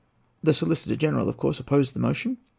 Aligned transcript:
The 0.41 0.55
Solicitor 0.55 0.95
General 0.95 1.29
of 1.29 1.37
course 1.37 1.59
opposed 1.59 1.93
the 1.93 1.99
motion. 1.99 2.39